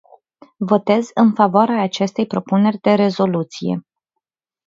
[0.57, 3.85] Votez în favoarea acestei propuneri de rezoluție.